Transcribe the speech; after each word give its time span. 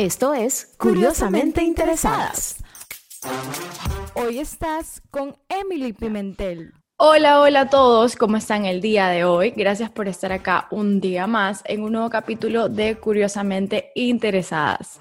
Esto 0.00 0.32
es 0.32 0.64
Curiosamente 0.78 1.62
Interesadas. 1.62 2.56
Hoy 4.14 4.38
estás 4.38 5.02
con 5.10 5.36
Emily 5.46 5.92
Pimentel. 5.92 6.72
Hola, 6.96 7.42
hola 7.42 7.60
a 7.60 7.68
todos, 7.68 8.16
¿cómo 8.16 8.38
están 8.38 8.64
el 8.64 8.80
día 8.80 9.08
de 9.08 9.24
hoy? 9.24 9.50
Gracias 9.50 9.90
por 9.90 10.08
estar 10.08 10.32
acá 10.32 10.68
un 10.70 11.02
día 11.02 11.26
más 11.26 11.62
en 11.66 11.82
un 11.82 11.92
nuevo 11.92 12.08
capítulo 12.08 12.70
de 12.70 12.96
Curiosamente 12.96 13.92
Interesadas. 13.94 15.00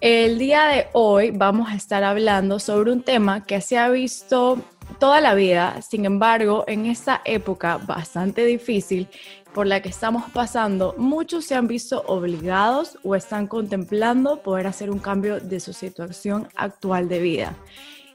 El 0.00 0.40
día 0.40 0.64
de 0.64 0.88
hoy 0.92 1.30
vamos 1.30 1.70
a 1.70 1.76
estar 1.76 2.02
hablando 2.02 2.58
sobre 2.58 2.90
un 2.90 3.04
tema 3.04 3.44
que 3.44 3.60
se 3.60 3.78
ha 3.78 3.90
visto 3.90 4.58
toda 4.98 5.20
la 5.20 5.34
vida, 5.34 5.80
sin 5.82 6.04
embargo, 6.04 6.64
en 6.66 6.86
esta 6.86 7.22
época 7.24 7.76
bastante 7.78 8.44
difícil 8.44 9.08
por 9.54 9.66
la 9.66 9.82
que 9.82 9.88
estamos 9.88 10.30
pasando, 10.30 10.94
muchos 10.96 11.44
se 11.44 11.54
han 11.54 11.66
visto 11.66 12.02
obligados 12.06 12.98
o 13.02 13.14
están 13.14 13.46
contemplando 13.46 14.42
poder 14.42 14.66
hacer 14.66 14.90
un 14.90 14.98
cambio 14.98 15.40
de 15.40 15.60
su 15.60 15.72
situación 15.72 16.48
actual 16.56 17.08
de 17.08 17.18
vida. 17.18 17.56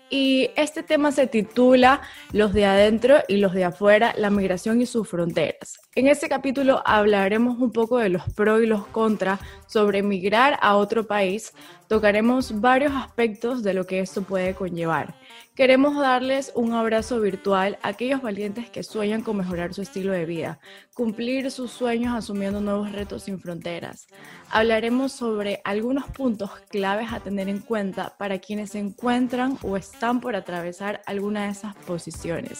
Y 0.09 0.49
este 0.55 0.83
tema 0.83 1.11
se 1.11 1.27
titula 1.27 2.01
Los 2.31 2.53
de 2.53 2.65
adentro 2.65 3.17
y 3.27 3.37
los 3.37 3.53
de 3.53 3.65
afuera, 3.65 4.13
la 4.17 4.29
migración 4.29 4.81
y 4.81 4.85
sus 4.85 5.07
fronteras. 5.07 5.79
En 5.97 6.05
este 6.05 6.29
capítulo 6.29 6.83
hablaremos 6.85 7.57
un 7.57 7.71
poco 7.71 7.97
de 7.97 8.09
los 8.09 8.21
pros 8.33 8.61
y 8.61 8.67
los 8.67 8.85
contras 8.85 9.39
sobre 9.65 10.03
migrar 10.03 10.59
a 10.61 10.75
otro 10.75 11.07
país. 11.07 11.53
Tocaremos 11.87 12.61
varios 12.61 12.93
aspectos 12.93 13.63
de 13.63 13.73
lo 13.73 13.87
que 13.87 14.01
esto 14.01 14.21
puede 14.21 14.53
conllevar. 14.53 15.15
Queremos 15.55 15.97
darles 15.97 16.51
un 16.53 16.73
abrazo 16.73 17.19
virtual 17.19 17.79
a 17.81 17.87
aquellos 17.87 18.21
valientes 18.21 18.69
que 18.69 18.83
sueñan 18.83 19.23
con 19.23 19.37
mejorar 19.37 19.73
su 19.73 19.81
estilo 19.81 20.11
de 20.11 20.27
vida, 20.27 20.59
cumplir 20.93 21.49
sus 21.49 21.71
sueños 21.71 22.15
asumiendo 22.15 22.61
nuevos 22.61 22.91
retos 22.91 23.23
sin 23.23 23.39
fronteras. 23.39 24.05
Hablaremos 24.51 25.13
sobre 25.13 25.61
algunos 25.63 26.05
puntos 26.05 26.51
claves 26.69 27.11
a 27.11 27.21
tener 27.21 27.49
en 27.49 27.57
cuenta 27.57 28.13
para 28.19 28.37
quienes 28.37 28.69
se 28.69 28.79
encuentran 28.79 29.57
o 29.63 29.75
están 29.77 30.21
por 30.21 30.35
atravesar 30.35 31.01
alguna 31.07 31.45
de 31.45 31.53
esas 31.53 31.73
posiciones. 31.75 32.59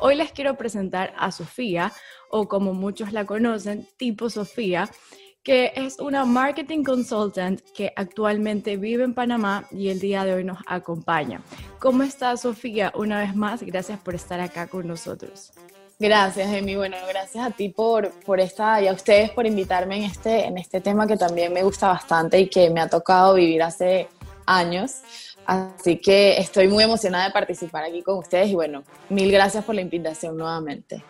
Hoy 0.00 0.14
les 0.14 0.32
quiero 0.32 0.56
presentar 0.56 1.12
a 1.18 1.32
Sofía, 1.32 1.92
o 2.30 2.48
como 2.48 2.72
muchos 2.72 3.12
la 3.12 3.26
conocen, 3.26 3.88
tipo 3.96 4.30
Sofía 4.30 4.88
que 5.48 5.72
es 5.76 5.98
una 5.98 6.26
marketing 6.26 6.84
consultant 6.84 7.62
que 7.74 7.90
actualmente 7.96 8.76
vive 8.76 9.04
en 9.04 9.14
Panamá 9.14 9.66
y 9.70 9.88
el 9.88 9.98
día 9.98 10.24
de 10.26 10.34
hoy 10.34 10.44
nos 10.44 10.58
acompaña. 10.66 11.40
¿Cómo 11.78 12.02
está 12.02 12.36
Sofía? 12.36 12.92
Una 12.94 13.20
vez 13.20 13.34
más, 13.34 13.62
gracias 13.62 13.98
por 13.98 14.14
estar 14.14 14.40
acá 14.40 14.66
con 14.66 14.86
nosotros. 14.86 15.52
Gracias, 15.98 16.52
Emi. 16.52 16.76
Bueno, 16.76 16.98
gracias 17.08 17.46
a 17.46 17.50
ti 17.50 17.70
por, 17.70 18.10
por 18.26 18.40
esta 18.40 18.82
y 18.82 18.88
a 18.88 18.92
ustedes 18.92 19.30
por 19.30 19.46
invitarme 19.46 19.96
en 19.96 20.02
este, 20.02 20.44
en 20.44 20.58
este 20.58 20.82
tema 20.82 21.06
que 21.06 21.16
también 21.16 21.50
me 21.50 21.62
gusta 21.62 21.88
bastante 21.88 22.38
y 22.38 22.48
que 22.48 22.68
me 22.68 22.80
ha 22.80 22.88
tocado 22.88 23.34
vivir 23.34 23.62
hace 23.62 24.08
años. 24.44 25.00
Así 25.48 25.96
que 25.96 26.36
estoy 26.36 26.68
muy 26.68 26.84
emocionada 26.84 27.24
de 27.24 27.30
participar 27.30 27.82
aquí 27.82 28.02
con 28.02 28.18
ustedes 28.18 28.50
y 28.50 28.54
bueno, 28.54 28.84
mil 29.08 29.32
gracias 29.32 29.64
por 29.64 29.74
la 29.74 29.80
invitación 29.80 30.36
nuevamente. 30.36 31.02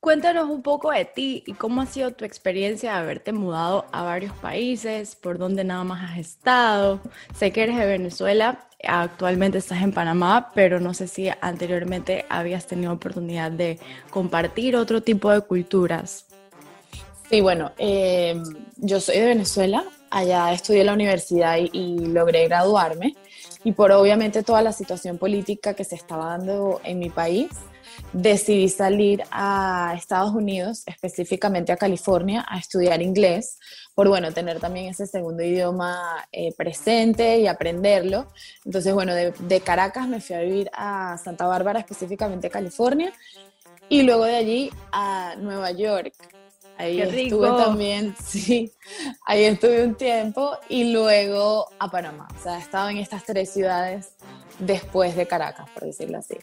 Cuéntanos 0.00 0.50
un 0.50 0.60
poco 0.60 0.90
de 0.90 1.04
ti 1.04 1.44
y 1.46 1.52
cómo 1.52 1.82
ha 1.82 1.86
sido 1.86 2.10
tu 2.10 2.24
experiencia 2.24 2.90
de 2.90 2.98
haberte 2.98 3.32
mudado 3.32 3.86
a 3.92 4.02
varios 4.02 4.32
países, 4.32 5.14
por 5.14 5.38
dónde 5.38 5.62
nada 5.62 5.84
más 5.84 6.10
has 6.10 6.18
estado. 6.18 7.00
Sé 7.32 7.52
que 7.52 7.62
eres 7.62 7.76
de 7.76 7.86
Venezuela, 7.86 8.66
actualmente 8.82 9.58
estás 9.58 9.82
en 9.82 9.92
Panamá, 9.92 10.50
pero 10.52 10.80
no 10.80 10.92
sé 10.92 11.06
si 11.06 11.30
anteriormente 11.40 12.26
habías 12.28 12.66
tenido 12.66 12.92
oportunidad 12.92 13.52
de 13.52 13.78
compartir 14.10 14.74
otro 14.74 15.00
tipo 15.00 15.30
de 15.30 15.42
culturas. 15.42 16.26
Sí, 17.30 17.40
bueno, 17.40 17.70
eh, 17.78 18.42
yo 18.78 18.98
soy 19.00 19.18
de 19.18 19.26
Venezuela, 19.26 19.84
allá 20.10 20.52
estudié 20.52 20.80
en 20.80 20.86
la 20.86 20.94
universidad 20.94 21.56
y, 21.58 21.70
y 21.72 22.06
logré 22.06 22.48
graduarme 22.48 23.14
y 23.64 23.72
por 23.72 23.92
obviamente 23.92 24.42
toda 24.42 24.62
la 24.62 24.72
situación 24.72 25.18
política 25.18 25.74
que 25.74 25.84
se 25.84 25.94
estaba 25.94 26.26
dando 26.26 26.80
en 26.84 26.98
mi 26.98 27.10
país 27.10 27.48
decidí 28.12 28.68
salir 28.68 29.22
a 29.30 29.94
Estados 29.96 30.32
Unidos, 30.34 30.82
específicamente 30.86 31.72
a 31.72 31.76
California, 31.76 32.44
a 32.48 32.58
estudiar 32.58 33.02
inglés, 33.02 33.58
por 33.94 34.08
bueno, 34.08 34.32
tener 34.32 34.60
también 34.60 34.86
ese 34.86 35.06
segundo 35.06 35.42
idioma 35.42 36.26
eh, 36.32 36.54
presente 36.56 37.38
y 37.38 37.46
aprenderlo. 37.46 38.28
Entonces, 38.64 38.94
bueno, 38.94 39.14
de, 39.14 39.60
Caracas 39.60 40.08
me 40.08 40.20
fui 40.20 40.36
a 40.36 40.40
vivir 40.40 40.70
a 40.72 41.18
Santa 41.18 41.46
Bárbara, 41.46 41.80
específicamente 41.80 42.50
California, 42.50 43.12
y 43.88 44.02
luego 44.02 44.24
de 44.24 44.36
allí 44.36 44.70
a 44.92 45.34
Nueva 45.38 45.70
York. 45.72 46.14
Ahí 46.78 47.00
estuve 47.00 47.48
también, 47.48 48.14
sí, 48.24 48.72
ahí 49.26 49.44
estuve 49.44 49.84
un 49.84 49.96
tiempo 49.96 50.56
y 50.68 50.92
luego 50.92 51.66
a 51.78 51.90
Panamá. 51.90 52.28
O 52.38 52.42
sea, 52.42 52.56
he 52.56 52.60
estado 52.60 52.88
en 52.88 52.98
estas 52.98 53.24
tres 53.24 53.52
ciudades 53.52 54.12
después 54.60 55.16
de 55.16 55.26
Caracas, 55.26 55.68
por 55.70 55.84
decirlo 55.84 56.18
así. 56.18 56.36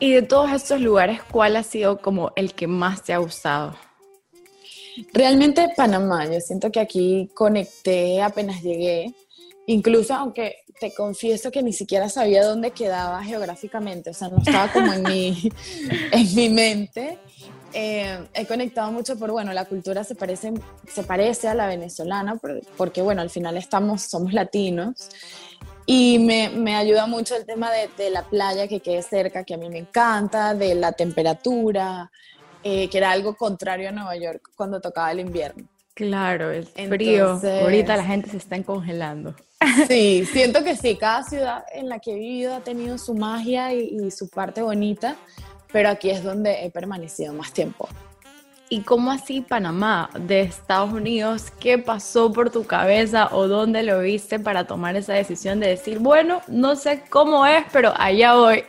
Y 0.00 0.12
de 0.12 0.22
todos 0.22 0.50
estos 0.50 0.80
lugares, 0.80 1.20
¿cuál 1.30 1.56
ha 1.56 1.62
sido 1.62 1.98
como 1.98 2.32
el 2.34 2.54
que 2.54 2.66
más 2.66 3.04
te 3.04 3.12
ha 3.12 3.18
gustado? 3.18 3.76
Realmente 5.12 5.68
Panamá, 5.76 6.26
yo 6.26 6.40
siento 6.40 6.72
que 6.72 6.80
aquí 6.80 7.30
conecté 7.32 8.20
apenas 8.20 8.62
llegué, 8.62 9.14
incluso 9.66 10.12
aunque 10.14 10.56
te 10.80 10.92
confieso 10.92 11.52
que 11.52 11.62
ni 11.62 11.72
siquiera 11.72 12.08
sabía 12.08 12.44
dónde 12.44 12.72
quedaba 12.72 13.22
geográficamente, 13.22 14.10
o 14.10 14.14
sea, 14.14 14.28
no 14.28 14.38
estaba 14.38 14.72
como 14.72 14.92
en 14.92 15.02
mi, 15.04 15.52
en 16.12 16.34
mi 16.34 16.48
mente. 16.48 17.18
Eh, 17.72 18.26
he 18.34 18.46
conectado 18.46 18.90
mucho 18.90 19.18
por, 19.18 19.30
bueno, 19.30 19.52
la 19.52 19.64
cultura 19.64 20.04
se 20.04 20.14
parece, 20.14 20.54
se 20.86 21.02
parece 21.02 21.48
a 21.48 21.54
la 21.54 21.66
venezolana, 21.66 22.38
porque, 22.76 23.02
bueno, 23.02 23.20
al 23.22 23.30
final 23.30 23.56
estamos, 23.56 24.02
somos 24.02 24.32
latinos. 24.32 25.10
Y 25.84 26.18
me, 26.18 26.50
me, 26.50 26.76
ayuda 26.76 27.06
mucho 27.06 27.34
el 27.34 27.46
tema 27.46 27.70
de, 27.72 27.88
de, 27.96 28.10
la 28.10 28.22
playa 28.22 28.68
que 28.68 28.80
quede 28.80 29.02
cerca, 29.02 29.44
que 29.44 29.54
a 29.54 29.56
mí 29.56 29.70
me 29.70 29.78
encanta, 29.78 30.54
de 30.54 30.74
la 30.74 30.92
temperatura, 30.92 32.10
eh, 32.62 32.88
que 32.90 32.98
era 32.98 33.12
algo 33.12 33.36
contrario 33.36 33.88
a 33.88 33.92
Nueva 33.92 34.16
York 34.16 34.50
cuando 34.56 34.80
tocaba 34.80 35.12
el 35.12 35.20
invierno. 35.20 35.66
Claro, 35.94 36.50
el 36.50 36.66
frío. 36.66 37.40
Ahorita 37.42 37.96
la 37.96 38.04
gente 38.04 38.30
se 38.30 38.36
está 38.36 38.62
congelando. 38.62 39.34
Sí, 39.88 40.24
siento 40.24 40.62
que 40.62 40.76
sí, 40.76 40.96
cada 40.96 41.24
ciudad 41.24 41.64
en 41.72 41.88
la 41.88 41.98
que 41.98 42.12
he 42.12 42.14
vivido 42.14 42.54
ha 42.54 42.60
tenido 42.60 42.96
su 42.96 43.14
magia 43.14 43.74
y, 43.74 43.96
y 44.00 44.10
su 44.12 44.28
parte 44.28 44.62
bonita, 44.62 45.16
pero 45.72 45.88
aquí 45.88 46.10
es 46.10 46.22
donde 46.22 46.64
he 46.64 46.70
permanecido 46.70 47.32
más 47.32 47.52
tiempo. 47.52 47.88
¿Y 48.70 48.82
cómo 48.82 49.10
así 49.10 49.40
Panamá 49.40 50.10
de 50.18 50.42
Estados 50.42 50.92
Unidos? 50.92 51.50
¿Qué 51.58 51.78
pasó 51.78 52.30
por 52.30 52.50
tu 52.50 52.64
cabeza 52.66 53.30
o 53.32 53.48
dónde 53.48 53.82
lo 53.82 54.00
viste 54.00 54.38
para 54.38 54.66
tomar 54.66 54.94
esa 54.94 55.14
decisión 55.14 55.58
de 55.58 55.68
decir, 55.68 56.00
bueno, 56.00 56.42
no 56.48 56.76
sé 56.76 57.02
cómo 57.08 57.46
es, 57.46 57.64
pero 57.72 57.94
allá 57.96 58.34
voy? 58.34 58.64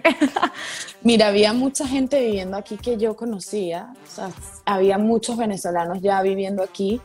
Mira, 1.02 1.28
había 1.28 1.52
mucha 1.52 1.86
gente 1.86 2.22
viviendo 2.22 2.56
aquí 2.56 2.78
que 2.78 2.96
yo 2.96 3.18
conocía, 3.18 3.94
o 4.06 4.10
sea, 4.10 4.32
había 4.64 4.98
muchos 4.98 5.36
venezolanos 5.36 6.02
ya 6.02 6.22
viviendo 6.22 6.64
aquí 6.64 7.02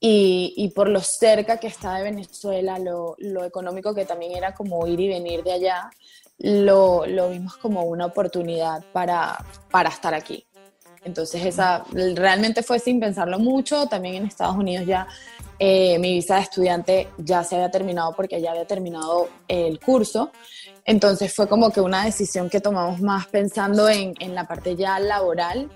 y, 0.00 0.72
por 0.76 0.88
lo 0.88 1.00
cerca 1.00 1.58
que 1.58 1.66
está 1.66 1.96
de 1.96 2.04
Venezuela, 2.04 2.78
lo, 2.78 3.16
económico 3.44 3.94
que 3.94 4.04
también 4.04 4.36
era 4.36 4.54
como 4.54 4.86
ir 4.86 5.00
y 5.00 5.08
venir 5.08 5.42
de 5.42 5.52
allá, 5.52 5.90
lo, 6.38 7.06
lo 7.06 7.30
vimos 7.30 7.56
como 7.56 7.82
una 7.84 8.06
oportunidad 8.06 8.84
para, 8.92 9.44
para 9.70 9.88
estar 9.88 10.14
aquí. 10.14 10.44
Entonces 11.04 11.44
esa 11.44 11.84
realmente 11.92 12.62
fue 12.62 12.78
sin 12.78 13.00
pensarlo 13.00 13.38
mucho. 13.38 13.86
También 13.86 14.16
en 14.16 14.26
Estados 14.26 14.56
Unidos 14.56 14.86
ya 14.86 15.06
eh, 15.58 15.98
mi 15.98 16.14
visa 16.14 16.36
de 16.36 16.42
estudiante 16.42 17.08
ya 17.18 17.42
se 17.44 17.56
había 17.56 17.70
terminado 17.70 18.14
porque 18.14 18.40
ya 18.40 18.50
había 18.50 18.66
terminado 18.66 19.28
el 19.46 19.80
curso. 19.80 20.32
Entonces 20.84 21.34
fue 21.34 21.48
como 21.48 21.70
que 21.70 21.80
una 21.80 22.04
decisión 22.04 22.48
que 22.48 22.60
tomamos 22.60 23.00
más 23.00 23.26
pensando 23.26 23.88
en, 23.88 24.14
en 24.20 24.34
la 24.34 24.46
parte 24.46 24.76
ya 24.76 24.98
laboral 24.98 25.70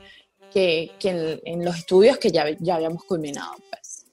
que, 0.53 0.93
que 0.99 1.11
en, 1.11 1.41
en, 1.45 1.65
los 1.65 1.77
estudios 1.77 2.19
que 2.19 2.31
ya, 2.31 2.47
ya 2.59 2.77
habíamos 2.77 3.05
culminado. 3.05 3.53
Pues. 3.71 4.07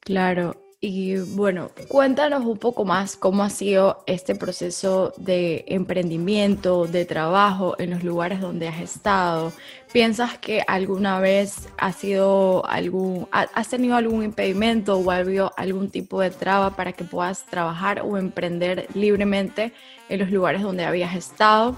Claro. 0.00 0.61
Y 0.84 1.14
bueno, 1.14 1.70
cuéntanos 1.86 2.44
un 2.44 2.58
poco 2.58 2.84
más 2.84 3.14
cómo 3.14 3.44
ha 3.44 3.50
sido 3.50 4.02
este 4.06 4.34
proceso 4.34 5.12
de 5.16 5.64
emprendimiento, 5.68 6.88
de 6.88 7.04
trabajo 7.04 7.76
en 7.78 7.90
los 7.90 8.02
lugares 8.02 8.40
donde 8.40 8.66
has 8.66 8.80
estado. 8.80 9.52
¿Piensas 9.92 10.38
que 10.38 10.64
alguna 10.66 11.20
vez 11.20 11.68
has 11.78 11.94
sido 11.94 12.66
algún, 12.66 13.28
has 13.30 13.68
tenido 13.68 13.94
algún 13.94 14.24
impedimento 14.24 14.98
o 14.98 15.08
algún 15.08 15.88
tipo 15.88 16.20
de 16.20 16.30
traba 16.30 16.74
para 16.74 16.92
que 16.92 17.04
puedas 17.04 17.46
trabajar 17.46 18.02
o 18.04 18.18
emprender 18.18 18.88
libremente 18.92 19.72
en 20.08 20.18
los 20.18 20.32
lugares 20.32 20.62
donde 20.62 20.84
habías 20.84 21.14
estado? 21.14 21.76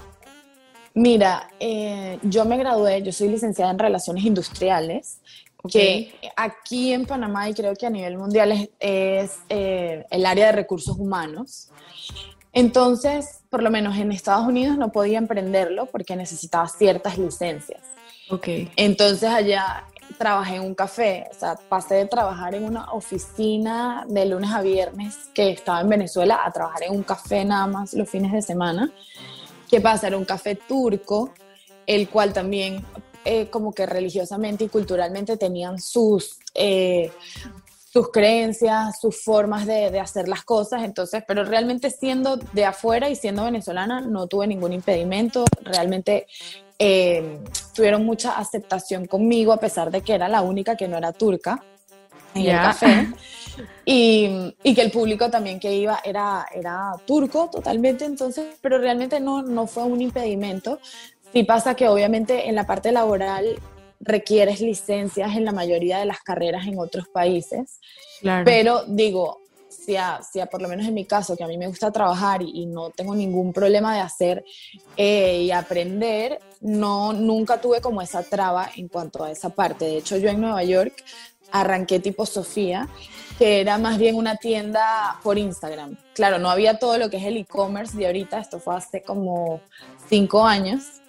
Mira, 0.95 1.49
eh, 1.59 2.17
yo 2.23 2.43
me 2.45 2.57
gradué, 2.57 3.03
yo 3.03 3.11
soy 3.11 3.27
licenciada 3.27 3.69
en 3.69 3.77
Relaciones 3.77 4.25
Industriales 4.25 5.19
que 5.71 6.13
aquí 6.35 6.93
en 6.93 7.05
Panamá 7.05 7.49
y 7.49 7.53
creo 7.53 7.73
que 7.75 7.85
a 7.85 7.89
nivel 7.89 8.17
mundial 8.17 8.69
es, 8.79 9.39
eh, 9.49 10.05
el 10.09 10.25
área 10.25 10.47
de 10.47 10.51
recursos 10.51 10.97
humanos. 10.97 11.69
Entonces, 12.53 13.41
por 13.49 13.61
lo 13.61 13.69
menos 13.69 13.97
en 13.97 14.11
Estados 14.11 14.47
Unidos 14.47 14.77
no 14.77 14.91
podía 14.91 15.17
emprenderlo 15.17 15.87
porque 15.87 16.15
necesitaba 16.15 16.67
ciertas 16.67 17.17
licencias. 17.17 17.81
Okay. 18.29 18.71
Entonces 18.75 19.29
allá 19.29 19.85
trabajé 20.17 20.55
en 20.55 20.61
un 20.61 20.75
café, 20.75 21.27
o 21.31 21.33
sea, 21.33 21.55
pasé 21.69 21.95
de 21.95 22.05
trabajar 22.05 22.55
en 22.55 22.63
una 22.63 22.91
oficina 22.93 24.05
de 24.07 24.25
lunes 24.25 24.51
a 24.51 24.61
viernes 24.61 25.29
que 25.33 25.49
estaba 25.49 25.81
en 25.81 25.89
Venezuela 25.89 26.41
a 26.43 26.51
trabajar 26.51 26.83
en 26.83 26.93
un 26.93 27.03
café 27.03 27.43
nada 27.43 27.67
más 27.67 27.93
los 27.93 28.09
fines 28.09 28.31
de 28.31 28.41
semana. 28.41 28.91
¿Qué 29.69 29.81
pasa? 29.81 30.07
Era 30.07 30.17
un 30.17 30.25
café 30.25 30.55
turco, 30.55 31.31
el 31.85 32.09
cual 32.09 32.33
también 32.33 32.85
eh, 33.25 33.49
como 33.49 33.73
que 33.73 33.85
religiosamente 33.85 34.63
y 34.63 34.69
culturalmente 34.69 35.35
tenían 35.35 35.79
sus, 35.79 36.37
eh, 36.53 37.11
sus 37.91 38.11
creencias, 38.11 38.99
sus 39.01 39.21
formas 39.21 39.65
de, 39.65 39.91
de, 39.91 39.99
hacer 39.99 40.27
las 40.27 40.43
cosas, 40.43 40.83
entonces, 40.83 41.23
pero 41.27 41.43
realmente 41.43 41.89
siendo 41.89 42.37
de 42.37 42.65
afuera 42.65 43.09
y 43.09 43.15
siendo 43.15 43.43
venezolana 43.43 44.01
no 44.01 44.27
tuve 44.27 44.47
ningún 44.47 44.73
impedimento, 44.73 45.43
realmente 45.61 46.27
eh, 46.77 47.39
tuvieron 47.73 48.05
mucha 48.05 48.37
aceptación 48.37 49.05
conmigo 49.05 49.53
a 49.53 49.57
pesar 49.57 49.91
de 49.91 50.01
que 50.01 50.13
era 50.13 50.27
la 50.27 50.41
única 50.41 50.75
que 50.75 50.87
no 50.87 50.97
era 50.97 51.13
turca 51.13 51.63
en 52.33 52.45
el 52.47 52.57
café. 52.57 53.07
Y, 53.85 54.53
y, 54.63 54.75
que 54.75 54.81
el 54.81 54.91
público 54.91 55.29
también 55.29 55.61
que 55.61 55.73
iba 55.73 56.01
era, 56.03 56.45
era 56.53 56.91
turco 57.05 57.49
totalmente, 57.49 58.03
entonces, 58.03 58.57
pero 58.59 58.79
realmente 58.79 59.21
no, 59.21 59.43
no 59.43 59.65
fue 59.65 59.83
un 59.83 60.01
impedimento. 60.01 60.79
Sí 61.31 61.43
pasa 61.43 61.75
que 61.75 61.87
obviamente 61.87 62.47
en 62.47 62.55
la 62.55 62.65
parte 62.65 62.91
laboral 62.91 63.59
requieres 63.99 64.61
licencias 64.61 65.35
en 65.35 65.45
la 65.45 65.51
mayoría 65.51 65.99
de 65.99 66.05
las 66.05 66.19
carreras 66.21 66.67
en 66.67 66.79
otros 66.79 67.07
países, 67.07 67.79
pero 68.43 68.83
digo, 68.85 69.41
si, 69.69 69.95
a, 69.95 70.21
si 70.21 70.39
por 70.49 70.61
lo 70.61 70.67
menos 70.67 70.87
en 70.87 70.93
mi 70.93 71.05
caso, 71.05 71.35
que 71.35 71.43
a 71.43 71.47
mí 71.47 71.57
me 71.57 71.67
gusta 71.67 71.91
trabajar 71.91 72.41
y, 72.41 72.65
no 72.65 72.89
tengo 72.91 73.15
ningún 73.15 73.53
problema 73.53 73.93
de 73.93 74.01
hacer 74.01 74.45
eh, 74.97 75.43
y 75.43 75.51
aprender, 75.51 76.39
no, 76.61 77.13
nunca 77.13 77.59
tuve 77.59 77.81
como 77.81 78.01
esa 78.01 78.23
traba 78.23 78.69
en 78.75 78.87
cuanto 78.87 79.23
a 79.23 79.31
esa 79.31 79.49
parte. 79.49 79.85
De 79.85 79.97
hecho, 79.97 80.17
yo 80.17 80.29
en 80.29 80.41
Nueva 80.41 80.63
York 80.63 80.93
arranqué 81.51 81.99
tipo 81.99 82.25
Sofía, 82.25 82.87
que 83.37 83.61
era 83.61 83.77
más 83.77 83.97
bien 83.97 84.15
una 84.15 84.37
tienda 84.37 85.19
por 85.23 85.37
Instagram. 85.37 85.97
Claro, 86.13 86.39
no 86.39 86.49
había 86.49 86.79
todo 86.79 86.97
lo 86.97 87.09
que 87.09 87.17
es 87.17 87.23
el 87.23 87.37
e-commerce 87.37 87.97
de 87.97 88.07
ahorita, 88.07 88.39
esto 88.39 88.59
fue 88.59 88.75
hace 88.75 89.01
como 89.01 89.61
cinco 90.09 90.45
años 90.45 91.01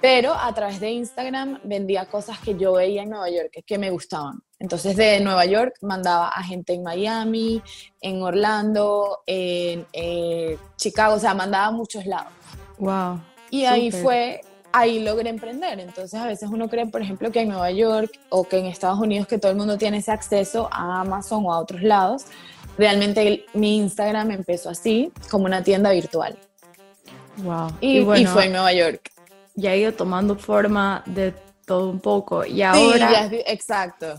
pero 0.00 0.34
a 0.34 0.52
través 0.54 0.78
de 0.78 0.90
Instagram 0.90 1.60
vendía 1.64 2.06
cosas 2.06 2.38
que 2.38 2.56
yo 2.56 2.74
veía 2.74 3.02
en 3.02 3.10
Nueva 3.10 3.30
York, 3.30 3.64
que 3.66 3.78
me 3.78 3.90
gustaban. 3.90 4.40
Entonces 4.58 4.96
de 4.96 5.20
Nueva 5.20 5.44
York 5.46 5.74
mandaba 5.82 6.28
a 6.28 6.42
gente 6.42 6.72
en 6.74 6.82
Miami, 6.82 7.62
en 8.00 8.22
Orlando, 8.22 9.20
en 9.26 9.86
eh, 9.92 10.58
Chicago, 10.76 11.14
o 11.14 11.18
sea, 11.18 11.34
mandaba 11.34 11.66
a 11.66 11.70
muchos 11.70 12.06
lados. 12.06 12.32
Wow. 12.78 13.20
Y 13.50 13.64
ahí 13.64 13.90
fue, 13.90 14.42
ahí 14.72 15.02
logré 15.02 15.30
emprender. 15.30 15.80
Entonces 15.80 16.18
a 16.20 16.26
veces 16.26 16.48
uno 16.50 16.68
cree, 16.68 16.86
por 16.86 17.02
ejemplo, 17.02 17.30
que 17.30 17.40
en 17.40 17.48
Nueva 17.48 17.70
York 17.70 18.10
o 18.30 18.44
que 18.44 18.58
en 18.58 18.66
Estados 18.66 18.98
Unidos 18.98 19.26
que 19.26 19.38
todo 19.38 19.50
el 19.50 19.58
mundo 19.58 19.76
tiene 19.78 19.98
ese 19.98 20.12
acceso 20.12 20.68
a 20.72 21.00
Amazon 21.00 21.44
o 21.46 21.52
a 21.52 21.58
otros 21.58 21.82
lados. 21.82 22.24
Realmente 22.78 23.46
mi 23.54 23.78
Instagram 23.78 24.30
empezó 24.30 24.70
así, 24.70 25.10
como 25.30 25.46
una 25.46 25.62
tienda 25.62 25.90
virtual. 25.90 26.38
Wow. 27.38 27.72
Y, 27.80 28.04
fue 28.04 28.46
en 28.46 28.52
Nueva 28.52 28.72
York. 28.72 29.10
Ya 29.54 29.70
ha 29.70 29.76
ido 29.76 29.92
tomando 29.92 30.36
forma 30.36 31.02
de 31.06 31.34
todo 31.64 31.90
un 31.90 32.00
poco. 32.00 32.44
Y 32.44 32.62
ahora. 32.62 33.28
Sí, 33.28 33.42
exacto, 33.46 34.18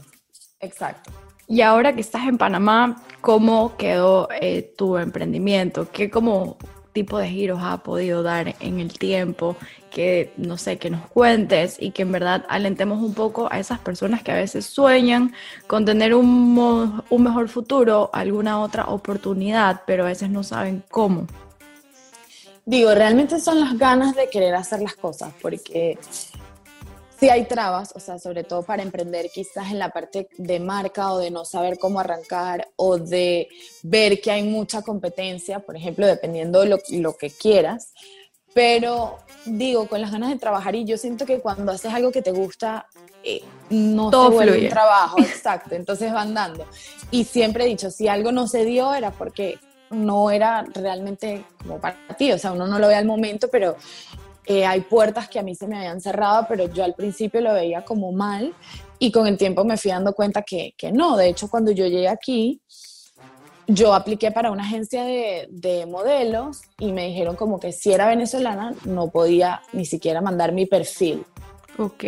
exacto. 0.59 1.11
Y 1.47 1.61
ahora 1.61 1.95
que 1.95 2.01
estás 2.01 2.27
en 2.27 2.37
Panamá, 2.37 3.01
¿cómo 3.21 3.77
quedó 3.77 4.27
eh, 4.41 4.73
tu 4.77 4.97
emprendimiento? 4.97 5.89
¿Qué 5.91 6.09
como 6.09 6.57
tipo 6.91 7.17
de 7.19 7.29
giros 7.29 7.59
ha 7.61 7.77
podido 7.83 8.21
dar 8.21 8.55
en 8.59 8.81
el 8.81 8.91
tiempo? 8.99 9.55
Que 9.89 10.33
no 10.35 10.57
sé, 10.57 10.77
que 10.77 10.89
nos 10.89 11.07
cuentes 11.07 11.77
y 11.79 11.91
que 11.91 12.01
en 12.01 12.11
verdad 12.11 12.45
alentemos 12.49 13.01
un 13.01 13.13
poco 13.13 13.47
a 13.49 13.59
esas 13.59 13.79
personas 13.79 14.23
que 14.23 14.33
a 14.33 14.35
veces 14.35 14.65
sueñan 14.65 15.33
con 15.67 15.85
tener 15.85 16.13
un, 16.13 17.01
un 17.09 17.23
mejor 17.23 17.47
futuro, 17.47 18.09
alguna 18.11 18.59
otra 18.59 18.87
oportunidad, 18.87 19.83
pero 19.87 20.03
a 20.03 20.07
veces 20.07 20.29
no 20.29 20.43
saben 20.43 20.83
cómo. 20.89 21.27
Digo, 22.67 22.93
realmente 22.93 23.39
son 23.39 23.61
las 23.61 23.77
ganas 23.77 24.13
de 24.13 24.29
querer 24.29 24.53
hacer 24.53 24.81
las 24.81 24.93
cosas, 24.93 25.33
porque 25.41 25.97
si 27.17 27.29
hay 27.29 27.45
trabas, 27.45 27.93
o 27.95 27.99
sea, 28.01 28.19
sobre 28.19 28.43
todo 28.43 28.61
para 28.61 28.83
emprender 28.83 29.29
quizás 29.33 29.71
en 29.71 29.79
la 29.79 29.89
parte 29.89 30.27
de 30.37 30.59
marca 30.59 31.13
o 31.13 31.17
de 31.17 31.31
no 31.31 31.45
saber 31.45 31.79
cómo 31.79 32.01
arrancar 32.01 32.67
o 32.75 32.97
de 32.97 33.47
ver 33.83 34.19
que 34.19 34.31
hay 34.31 34.43
mucha 34.43 34.81
competencia, 34.81 35.61
por 35.61 35.77
ejemplo, 35.77 36.05
dependiendo 36.05 36.59
de 36.59 36.67
lo, 36.67 36.77
lo 36.89 37.15
que 37.15 37.29
quieras. 37.29 37.93
Pero 38.53 39.17
digo, 39.45 39.87
con 39.87 40.01
las 40.01 40.11
ganas 40.11 40.29
de 40.29 40.35
trabajar 40.35 40.75
y 40.75 40.83
yo 40.83 40.97
siento 40.97 41.25
que 41.25 41.39
cuando 41.39 41.71
haces 41.71 41.93
algo 41.93 42.11
que 42.11 42.21
te 42.21 42.31
gusta, 42.31 42.87
eh, 43.23 43.43
no 43.69 44.09
Todo 44.09 44.27
se 44.27 44.35
vuelve 44.35 44.63
un 44.63 44.69
trabajo, 44.69 45.21
exacto, 45.21 45.73
entonces 45.73 46.11
van 46.11 46.33
dando. 46.33 46.65
Y 47.11 47.23
siempre 47.23 47.63
he 47.63 47.67
dicho, 47.67 47.91
si 47.91 48.09
algo 48.09 48.33
no 48.33 48.45
se 48.45 48.65
dio 48.65 48.93
era 48.93 49.11
porque 49.11 49.57
no 49.89 50.31
era 50.31 50.65
realmente 50.73 51.45
como 51.61 51.79
para 51.79 51.97
ti, 52.17 52.31
o 52.31 52.37
sea, 52.37 52.51
uno 52.51 52.67
no 52.67 52.79
lo 52.79 52.87
ve 52.87 52.95
al 52.95 53.05
momento, 53.05 53.47
pero 53.51 53.75
eh, 54.45 54.65
hay 54.65 54.81
puertas 54.81 55.27
que 55.27 55.39
a 55.39 55.43
mí 55.43 55.55
se 55.55 55.67
me 55.67 55.77
habían 55.77 55.99
cerrado, 55.99 56.45
pero 56.47 56.71
yo 56.71 56.83
al 56.83 56.93
principio 56.93 57.41
lo 57.41 57.53
veía 57.53 57.83
como 57.83 58.11
mal 58.11 58.53
y 58.99 59.11
con 59.11 59.27
el 59.27 59.37
tiempo 59.37 59.65
me 59.65 59.77
fui 59.77 59.91
dando 59.91 60.13
cuenta 60.13 60.41
que, 60.41 60.73
que 60.77 60.91
no. 60.91 61.17
De 61.17 61.27
hecho, 61.27 61.49
cuando 61.49 61.71
yo 61.71 61.85
llegué 61.85 62.07
aquí, 62.07 62.61
yo 63.67 63.93
apliqué 63.93 64.31
para 64.31 64.51
una 64.51 64.63
agencia 64.63 65.03
de, 65.03 65.47
de, 65.51 65.85
modelos 65.85 66.61
y 66.79 66.93
me 66.93 67.07
dijeron 67.07 67.35
como 67.35 67.59
que 67.59 67.73
si 67.73 67.91
era 67.91 68.07
venezolana 68.07 68.73
no 68.85 69.09
podía 69.09 69.61
ni 69.73 69.85
siquiera 69.85 70.21
mandar 70.21 70.53
mi 70.53 70.65
perfil. 70.65 71.25
Ok. 71.77 72.05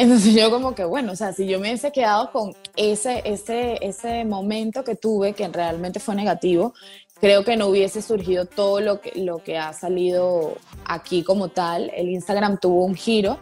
Entonces 0.00 0.32
yo 0.32 0.50
como 0.50 0.74
que, 0.74 0.82
bueno, 0.82 1.12
o 1.12 1.14
sea, 1.14 1.34
si 1.34 1.46
yo 1.46 1.60
me 1.60 1.68
hubiese 1.68 1.92
quedado 1.92 2.32
con 2.32 2.54
ese, 2.74 3.20
ese, 3.26 3.78
ese 3.82 4.24
momento 4.24 4.82
que 4.82 4.94
tuve, 4.94 5.34
que 5.34 5.46
realmente 5.48 6.00
fue 6.00 6.14
negativo, 6.14 6.72
creo 7.20 7.44
que 7.44 7.58
no 7.58 7.66
hubiese 7.66 8.00
surgido 8.00 8.46
todo 8.46 8.80
lo 8.80 9.02
que, 9.02 9.12
lo 9.20 9.44
que 9.44 9.58
ha 9.58 9.74
salido 9.74 10.56
aquí 10.86 11.22
como 11.22 11.48
tal. 11.48 11.90
El 11.94 12.08
Instagram 12.08 12.56
tuvo 12.58 12.86
un 12.86 12.94
giro 12.94 13.40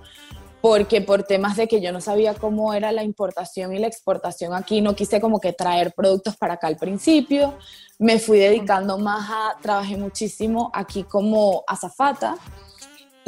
porque 0.61 1.01
por 1.01 1.23
temas 1.23 1.57
de 1.57 1.69
que 1.69 1.81
yo 1.81 1.93
no 1.93 2.01
sabía 2.01 2.35
cómo 2.35 2.75
era 2.75 2.91
la 2.91 3.05
importación 3.05 3.73
y 3.73 3.79
la 3.79 3.87
exportación 3.87 4.53
aquí, 4.53 4.81
no 4.81 4.97
quise 4.97 5.21
como 5.21 5.39
que 5.39 5.53
traer 5.53 5.93
productos 5.93 6.37
para 6.37 6.55
acá 6.55 6.67
al 6.67 6.77
principio. 6.77 7.57
Me 8.01 8.19
fui 8.19 8.41
dedicando 8.41 8.99
más 8.99 9.31
a, 9.31 9.61
trabajé 9.63 9.97
muchísimo 9.97 10.73
aquí 10.75 11.05
como 11.05 11.63
azafata 11.69 12.35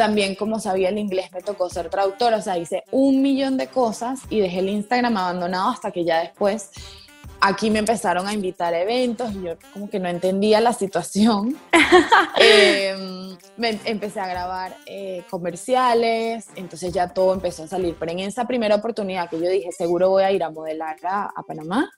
también 0.00 0.35
como 0.35 0.59
sabía 0.59 0.88
el 0.88 0.97
inglés 0.97 1.30
me 1.30 1.42
tocó 1.42 1.69
ser 1.69 1.90
traductora, 1.90 2.38
o 2.38 2.40
sea, 2.40 2.57
hice 2.57 2.85
un 2.90 3.21
millón 3.21 3.59
de 3.59 3.66
cosas 3.66 4.21
y 4.30 4.40
dejé 4.40 4.61
el 4.61 4.71
Instagram 4.71 5.14
abandonado 5.14 5.69
hasta 5.69 5.90
que 5.90 6.07
ya 6.07 6.21
después 6.21 6.71
aquí 7.38 7.69
me 7.69 7.80
empezaron 7.80 8.26
a 8.26 8.33
invitar 8.33 8.73
a 8.73 8.80
eventos 8.80 9.30
y 9.35 9.42
yo 9.42 9.59
como 9.75 9.90
que 9.90 10.00
no 10.00 10.09
entendía 10.09 10.59
la 10.62 10.73
situación. 10.73 11.54
Em, 12.38 13.37
me 13.59 13.78
empecé 13.85 14.21
a 14.21 14.26
grabar 14.26 14.75
eh, 14.87 15.23
comerciales, 15.28 16.47
entonces 16.57 16.95
ya 16.95 17.09
todo 17.09 17.35
empezó 17.35 17.64
a 17.64 17.66
salir. 17.66 17.95
Pero 18.00 18.12
en 18.12 18.21
esa 18.21 18.47
primera 18.47 18.76
oportunidad 18.76 19.28
que 19.28 19.38
yo 19.38 19.50
dije, 19.50 19.71
seguro 19.71 20.09
voy 20.09 20.23
a 20.23 20.33
ir 20.33 20.42
a 20.42 20.49
modelar 20.49 20.97
a, 21.02 21.25
a 21.37 21.42
Panamá, 21.42 21.90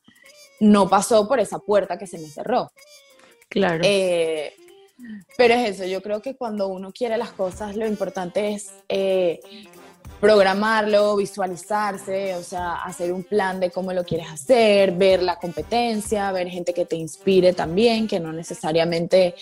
no 0.58 0.88
pasó 0.88 1.28
por 1.28 1.38
esa 1.38 1.60
puerta 1.60 1.98
que 1.98 2.08
se 2.08 2.18
me 2.18 2.26
cerró. 2.26 2.72
Claro. 3.48 3.84
Eh, 3.84 4.54
pero 5.36 5.54
es 5.54 5.70
eso, 5.70 5.86
yo 5.86 6.02
creo 6.02 6.20
que 6.22 6.36
cuando 6.36 6.68
uno 6.68 6.92
quiere 6.92 7.16
las 7.16 7.32
cosas, 7.32 7.76
lo 7.76 7.86
importante 7.86 8.52
es 8.52 8.70
eh, 8.88 9.40
programarlo, 10.20 11.16
visualizarse, 11.16 12.36
o 12.36 12.42
sea, 12.42 12.74
hacer 12.84 13.12
un 13.12 13.24
plan 13.24 13.58
de 13.58 13.70
cómo 13.70 13.92
lo 13.92 14.04
quieres 14.04 14.30
hacer, 14.30 14.92
ver 14.92 15.22
la 15.22 15.36
competencia, 15.36 16.30
ver 16.30 16.48
gente 16.48 16.72
que 16.72 16.84
te 16.84 16.96
inspire 16.96 17.52
también, 17.52 18.06
que 18.06 18.20
no 18.20 18.32
necesariamente 18.32 19.34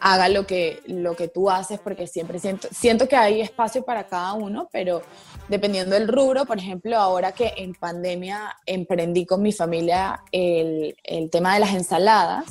haga 0.00 0.28
lo 0.28 0.46
que, 0.46 0.82
lo 0.86 1.16
que 1.16 1.28
tú 1.28 1.48
haces, 1.48 1.80
porque 1.80 2.06
siempre 2.06 2.38
siento, 2.38 2.68
siento 2.70 3.08
que 3.08 3.16
hay 3.16 3.40
espacio 3.40 3.82
para 3.84 4.06
cada 4.06 4.34
uno, 4.34 4.68
pero 4.70 5.02
dependiendo 5.48 5.94
del 5.94 6.08
rubro, 6.08 6.44
por 6.44 6.58
ejemplo, 6.58 6.98
ahora 6.98 7.32
que 7.32 7.54
en 7.56 7.74
pandemia 7.74 8.56
emprendí 8.66 9.24
con 9.24 9.40
mi 9.40 9.52
familia 9.52 10.22
el, 10.32 10.96
el 11.02 11.30
tema 11.30 11.54
de 11.54 11.60
las 11.60 11.74
ensaladas, 11.74 12.44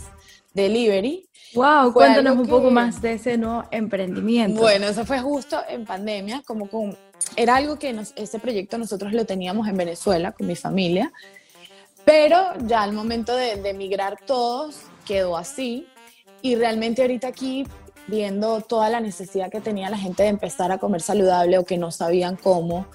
delivery. 0.55 1.29
Wow, 1.55 1.93
cuéntanos 1.93 2.37
un 2.37 2.47
poco 2.47 2.69
más 2.69 3.01
de 3.01 3.13
ese 3.13 3.37
nuevo 3.37 3.63
emprendimiento. 3.71 4.61
Bueno, 4.61 4.87
eso 4.87 5.05
fue 5.05 5.19
justo 5.19 5.57
en 5.67 5.85
pandemia, 5.85 6.43
como 6.45 6.69
con, 6.69 6.97
era 7.35 7.55
algo 7.55 7.79
que 7.79 7.97
ese 8.15 8.39
proyecto 8.39 8.77
nosotros 8.77 9.13
lo 9.13 9.25
teníamos 9.25 9.67
en 9.67 9.77
Venezuela 9.77 10.33
con 10.33 10.47
mi 10.47 10.55
familia, 10.55 11.11
pero 12.03 12.37
ya 12.67 12.83
al 12.83 12.91
momento 12.91 13.35
de, 13.35 13.55
de 13.55 13.69
emigrar 13.69 14.17
todos 14.25 14.81
quedó 15.05 15.37
así 15.37 15.87
y 16.41 16.55
realmente 16.55 17.01
ahorita 17.01 17.27
aquí 17.27 17.65
viendo 18.07 18.61
toda 18.61 18.89
la 18.89 18.99
necesidad 18.99 19.49
que 19.49 19.61
tenía 19.61 19.89
la 19.89 19.97
gente 19.97 20.23
de 20.23 20.29
empezar 20.29 20.71
a 20.71 20.77
comer 20.77 21.01
saludable 21.01 21.57
o 21.57 21.65
que 21.65 21.77
no 21.77 21.91
sabían 21.91 22.35
cómo 22.35 22.85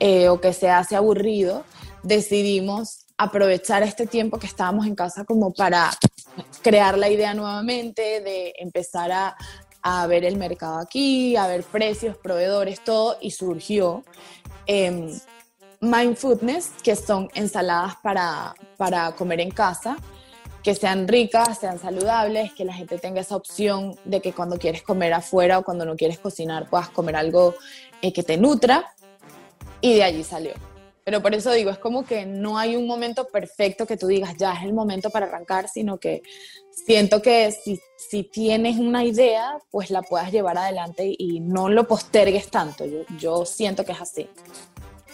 eh, 0.00 0.28
o 0.28 0.40
que 0.40 0.52
se 0.52 0.70
hace 0.70 0.96
aburrido, 0.96 1.64
decidimos 2.02 3.03
aprovechar 3.16 3.82
este 3.82 4.06
tiempo 4.06 4.38
que 4.38 4.46
estábamos 4.46 4.86
en 4.86 4.94
casa 4.94 5.24
como 5.24 5.52
para 5.52 5.90
crear 6.62 6.98
la 6.98 7.08
idea 7.08 7.34
nuevamente, 7.34 8.20
de 8.20 8.54
empezar 8.58 9.12
a, 9.12 9.36
a 9.82 10.06
ver 10.06 10.24
el 10.24 10.36
mercado 10.36 10.78
aquí, 10.78 11.36
a 11.36 11.46
ver 11.46 11.62
precios, 11.62 12.16
proveedores, 12.16 12.82
todo, 12.82 13.18
y 13.20 13.30
surgió 13.30 14.04
eh, 14.66 15.18
Mindfulness, 15.80 16.70
que 16.82 16.96
son 16.96 17.28
ensaladas 17.34 17.96
para, 18.02 18.54
para 18.78 19.12
comer 19.12 19.40
en 19.40 19.50
casa, 19.50 19.96
que 20.62 20.74
sean 20.74 21.06
ricas, 21.06 21.58
sean 21.58 21.78
saludables, 21.78 22.54
que 22.54 22.64
la 22.64 22.72
gente 22.72 22.96
tenga 22.96 23.20
esa 23.20 23.36
opción 23.36 23.94
de 24.06 24.22
que 24.22 24.32
cuando 24.32 24.58
quieres 24.58 24.82
comer 24.82 25.12
afuera 25.12 25.58
o 25.58 25.62
cuando 25.62 25.84
no 25.84 25.94
quieres 25.94 26.18
cocinar 26.18 26.70
puedas 26.70 26.88
comer 26.88 27.16
algo 27.16 27.54
eh, 28.00 28.12
que 28.14 28.22
te 28.22 28.38
nutra. 28.38 28.94
Y 29.82 29.96
de 29.96 30.04
allí 30.04 30.24
salió. 30.24 30.54
Pero 31.04 31.20
por 31.20 31.34
eso 31.34 31.52
digo, 31.52 31.70
es 31.70 31.78
como 31.78 32.04
que 32.04 32.24
no 32.24 32.58
hay 32.58 32.76
un 32.76 32.86
momento 32.86 33.28
perfecto 33.28 33.86
que 33.86 33.98
tú 33.98 34.06
digas, 34.06 34.36
ya 34.38 34.54
es 34.54 34.64
el 34.64 34.72
momento 34.72 35.10
para 35.10 35.26
arrancar, 35.26 35.68
sino 35.68 35.98
que 35.98 36.22
siento 36.70 37.20
que 37.20 37.52
si, 37.52 37.78
si 37.96 38.22
tienes 38.24 38.78
una 38.78 39.04
idea, 39.04 39.58
pues 39.70 39.90
la 39.90 40.00
puedas 40.00 40.32
llevar 40.32 40.56
adelante 40.56 41.14
y 41.16 41.40
no 41.40 41.68
lo 41.68 41.86
postergues 41.86 42.48
tanto. 42.48 42.86
Yo, 42.86 43.00
yo 43.18 43.44
siento 43.44 43.84
que 43.84 43.92
es 43.92 44.00
así. 44.00 44.28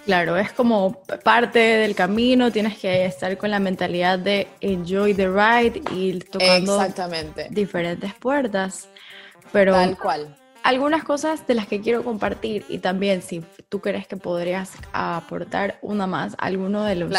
Claro, 0.05 0.37
es 0.37 0.53
como 0.53 1.03
parte 1.25 1.59
del 1.59 1.95
camino, 1.95 2.51
tienes 2.51 2.79
que 2.79 3.05
estar 3.05 3.37
con 3.37 3.51
la 3.51 3.59
mentalidad 3.59 4.19
de 4.19 4.49
enjoy 4.61 5.13
the 5.15 5.29
ride 5.29 5.83
y 5.93 6.19
tocando 6.21 6.81
diferentes 7.51 8.15
puertas. 8.15 8.89
Pero 9.53 9.73
Tal 9.73 9.99
cual. 9.99 10.37
Algunas 10.63 11.05
cosas 11.05 11.47
de 11.47 11.55
las 11.55 11.67
que 11.67 11.81
quiero 11.81 12.05
compartir 12.05 12.65
y 12.69 12.79
también 12.79 13.23
si 13.23 13.43
tú 13.69 13.81
crees 13.81 14.07
que 14.07 14.17
podrías 14.17 14.73
aportar 14.93 15.79
una 15.81 16.07
más, 16.07 16.35
alguno 16.39 16.85
de 16.85 16.97
los, 16.97 17.13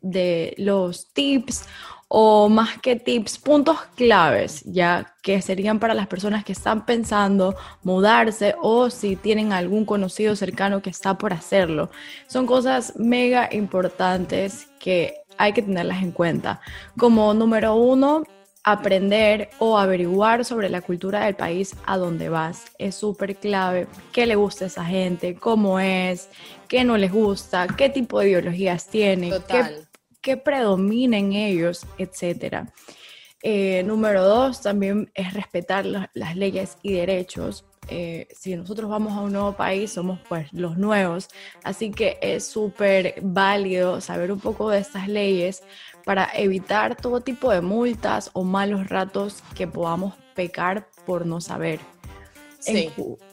de 0.00 0.54
los 0.56 1.12
tips 1.12 1.66
o 2.14 2.50
más 2.50 2.78
que 2.78 2.96
tips, 2.96 3.38
puntos 3.38 3.78
claves, 3.96 4.62
ya 4.66 5.14
que 5.22 5.40
serían 5.40 5.78
para 5.78 5.94
las 5.94 6.06
personas 6.06 6.44
que 6.44 6.52
están 6.52 6.84
pensando 6.84 7.56
mudarse 7.82 8.54
o 8.60 8.90
si 8.90 9.16
tienen 9.16 9.52
algún 9.52 9.86
conocido 9.86 10.36
cercano 10.36 10.82
que 10.82 10.90
está 10.90 11.16
por 11.16 11.32
hacerlo. 11.32 11.90
Son 12.26 12.44
cosas 12.44 12.94
mega 12.96 13.48
importantes 13.50 14.68
que 14.78 15.22
hay 15.38 15.54
que 15.54 15.62
tenerlas 15.62 16.02
en 16.02 16.12
cuenta. 16.12 16.60
Como 16.98 17.32
número 17.32 17.76
uno, 17.76 18.24
aprender 18.64 19.50
o 19.58 19.78
averiguar 19.78 20.44
sobre 20.44 20.68
la 20.68 20.82
cultura 20.82 21.24
del 21.24 21.34
país 21.34 21.74
a 21.84 21.96
donde 21.96 22.28
vas. 22.28 22.64
Es 22.78 22.94
súper 22.94 23.36
clave 23.36 23.88
qué 24.12 24.26
le 24.26 24.36
gusta 24.36 24.64
a 24.64 24.68
esa 24.68 24.84
gente, 24.84 25.34
cómo 25.34 25.80
es, 25.80 26.28
qué 26.68 26.84
no 26.84 26.96
les 26.96 27.12
gusta, 27.12 27.66
qué 27.66 27.88
tipo 27.88 28.20
de 28.20 28.30
ideologías 28.30 28.88
tiene, 28.88 29.32
qué 29.48 29.82
que 30.22 30.36
predominen 30.36 31.32
ellos, 31.32 31.84
etcétera. 31.98 32.72
Eh, 33.42 33.82
número 33.84 34.24
dos, 34.24 34.62
también 34.62 35.10
es 35.14 35.34
respetar 35.34 35.84
las 35.84 36.36
leyes 36.36 36.78
y 36.82 36.92
derechos. 36.92 37.64
Eh, 37.88 38.28
si 38.32 38.54
nosotros 38.54 38.88
vamos 38.88 39.12
a 39.14 39.20
un 39.20 39.32
nuevo 39.32 39.54
país, 39.54 39.90
somos 39.90 40.20
pues 40.28 40.52
los 40.52 40.78
nuevos, 40.78 41.28
así 41.64 41.90
que 41.90 42.16
es 42.22 42.46
súper 42.46 43.16
válido 43.20 44.00
saber 44.00 44.30
un 44.30 44.38
poco 44.38 44.70
de 44.70 44.78
estas 44.78 45.08
leyes 45.08 45.64
para 46.04 46.28
evitar 46.34 46.96
todo 46.96 47.20
tipo 47.20 47.50
de 47.50 47.60
multas 47.60 48.30
o 48.32 48.44
malos 48.44 48.88
ratos 48.88 49.42
que 49.54 49.66
podamos 49.66 50.14
pecar 50.34 50.88
por 51.06 51.26
no 51.26 51.40
saber. 51.40 51.80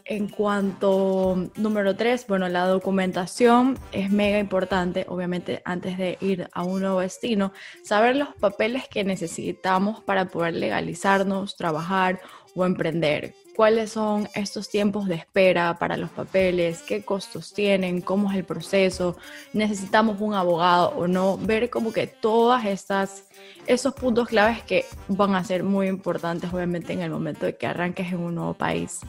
En, 0.05 0.27
cuanto 0.27 1.51
número 1.55 1.95
tres, 1.95 2.25
bueno, 2.27 2.49
la 2.49 2.65
documentación 2.65 3.77
es 3.91 4.09
mega 4.09 4.39
importante, 4.39 5.05
obviamente 5.07 5.61
antes 5.65 5.99
de 5.99 6.17
ir 6.19 6.49
a 6.51 6.63
un 6.63 6.81
nuevo 6.81 7.01
destino, 7.01 7.53
saber 7.83 8.15
los 8.15 8.29
papeles 8.35 8.87
que 8.87 9.03
necesitamos 9.03 10.01
para 10.01 10.25
poder 10.25 10.55
legalizarnos, 10.55 11.55
trabajar 11.55 12.19
o 12.55 12.65
emprender. 12.65 13.35
¿Cuáles 13.59 13.91
son 13.91 14.29
estos 14.35 14.69
tiempos 14.69 15.09
de 15.09 15.15
espera 15.15 15.77
para 15.77 15.97
los 15.97 16.09
papeles? 16.11 16.81
¿Qué 16.81 17.03
costos 17.03 17.53
tienen? 17.53 17.99
¿Cómo 17.99 18.31
es 18.31 18.37
el 18.37 18.45
proceso? 18.45 19.17
¿Necesitamos 19.51 20.21
un 20.21 20.33
abogado 20.33 20.93
o 20.95 21.09
no? 21.09 21.37
Ver 21.37 21.69
como 21.69 21.91
que 21.91 22.07
todas 22.07 22.63
estas 22.63 23.25
esos 23.67 23.93
puntos 23.93 24.29
claves 24.29 24.63
que 24.63 24.85
van 25.09 25.35
a 25.35 25.43
ser 25.43 25.65
muy 25.65 25.87
importantes 25.87 26.53
obviamente 26.53 26.93
en 26.93 27.01
el 27.01 27.11
momento 27.11 27.45
de 27.47 27.57
que 27.57 27.67
arranques 27.67 28.13
en 28.13 28.19
un 28.19 28.35
nuevo 28.35 28.53
país. 28.53 29.01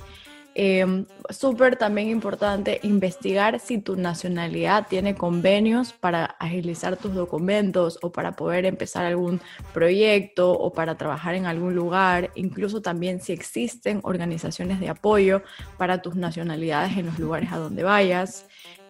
Eh, 0.62 1.06
Súper 1.30 1.76
también 1.76 2.08
importante 2.08 2.80
investigar 2.82 3.60
si 3.60 3.78
tu 3.78 3.96
nacionalidad 3.96 4.88
tiene 4.88 5.14
convenios 5.14 5.94
para 5.94 6.26
agilizar 6.26 6.98
tus 6.98 7.14
documentos 7.14 7.98
o 8.02 8.12
para 8.12 8.32
poder 8.32 8.66
empezar 8.66 9.06
algún 9.06 9.40
proyecto 9.72 10.52
o 10.52 10.70
para 10.70 10.98
trabajar 10.98 11.34
en 11.34 11.46
algún 11.46 11.74
lugar, 11.74 12.30
incluso 12.34 12.82
también 12.82 13.22
si 13.22 13.32
existen 13.32 14.00
organizaciones 14.02 14.80
de 14.80 14.90
apoyo 14.90 15.42
para 15.78 16.02
tus 16.02 16.14
nacionalidades 16.14 16.98
en 16.98 17.06
los 17.06 17.18
lugares 17.18 17.52
a 17.52 17.56
donde 17.56 17.82
vayas 17.82 18.44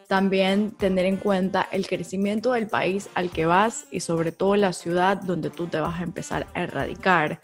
también 0.09 0.73
tener 0.73 1.07
en 1.07 1.19
cuenta 1.19 1.69
el 1.71 1.87
crecimiento 1.87 2.51
del 2.51 2.67
país 2.67 3.09
al 3.15 3.31
que 3.31 3.47
vas 3.47 3.87
y 3.93 4.01
sobre 4.01 4.33
todo 4.33 4.57
la 4.57 4.73
ciudad 4.73 5.19
donde 5.19 5.51
tú 5.51 5.69
te 5.69 5.79
vas 5.79 6.01
a 6.01 6.03
empezar 6.03 6.49
a 6.53 6.65
erradicar. 6.65 7.41